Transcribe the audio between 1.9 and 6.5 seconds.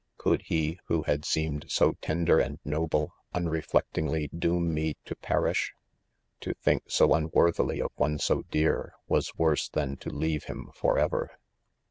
ten der and noble, unreflectingly doom me to per ish 1—